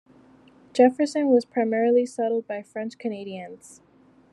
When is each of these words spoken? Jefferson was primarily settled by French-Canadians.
Jefferson 0.73 1.27
was 1.29 1.45
primarily 1.45 2.07
settled 2.07 2.47
by 2.47 2.63
French-Canadians. 2.63 3.81